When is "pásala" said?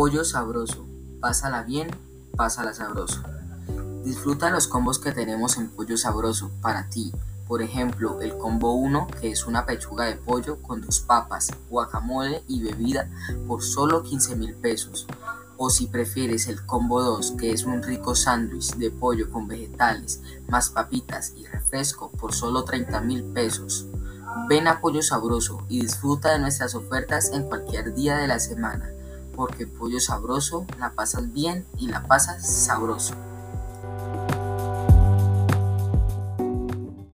1.20-1.62, 2.34-2.72